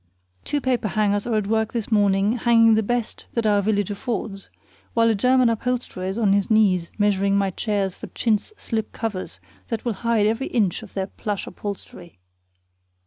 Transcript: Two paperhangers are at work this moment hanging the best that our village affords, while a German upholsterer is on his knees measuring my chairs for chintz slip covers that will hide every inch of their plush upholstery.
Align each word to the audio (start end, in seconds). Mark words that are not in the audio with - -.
Two 0.43 0.59
paperhangers 0.59 1.27
are 1.27 1.35
at 1.35 1.45
work 1.45 1.73
this 1.73 1.91
moment 1.91 2.39
hanging 2.39 2.73
the 2.73 2.81
best 2.81 3.27
that 3.33 3.45
our 3.45 3.61
village 3.61 3.91
affords, 3.91 4.49
while 4.95 5.09
a 5.09 5.13
German 5.13 5.47
upholsterer 5.47 6.05
is 6.05 6.17
on 6.17 6.33
his 6.33 6.49
knees 6.49 6.89
measuring 6.97 7.37
my 7.37 7.51
chairs 7.51 7.93
for 7.93 8.07
chintz 8.07 8.51
slip 8.57 8.93
covers 8.93 9.39
that 9.67 9.85
will 9.85 9.93
hide 9.93 10.25
every 10.25 10.47
inch 10.47 10.81
of 10.81 10.95
their 10.95 11.05
plush 11.05 11.45
upholstery. 11.45 12.17